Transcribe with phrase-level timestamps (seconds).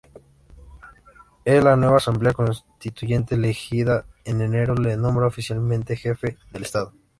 [1.45, 6.95] El la nueva asamblea constituyente elegida en enero le nombra oficialmente jefe del Estado.